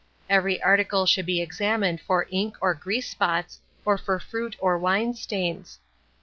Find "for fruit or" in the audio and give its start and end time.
3.99-4.75